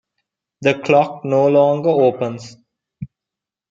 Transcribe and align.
The 0.61 0.79
clock 0.79 1.23
no 1.25 1.47
longer 1.47 1.89
opens. 1.91 2.57